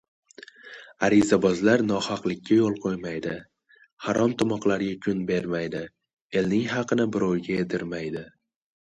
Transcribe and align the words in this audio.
Arizabozlar 1.07 1.81
nohaqlikka 1.89 2.55
yo‘l 2.59 2.77
qo‘ymaydi. 2.85 3.33
Harom-tomoqlarga 4.05 4.95
kun 5.03 5.21
bermaydi. 5.27 5.83
Elning 6.41 6.65
haqini 6.71 7.07
birovga 7.17 7.55
yedirmaydi. 7.61 8.25